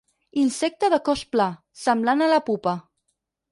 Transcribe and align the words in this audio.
Insecte 0.43 0.89
de 0.93 0.99
cos 1.09 1.21
pla, 1.35 1.47
semblant 1.83 2.27
a 2.27 2.33
la 2.35 2.43
pupa. 2.51 2.77